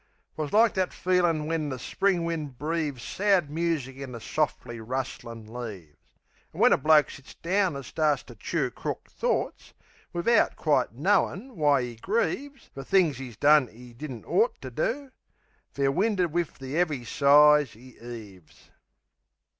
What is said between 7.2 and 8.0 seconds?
down an'